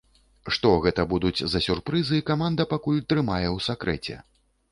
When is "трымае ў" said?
3.13-3.67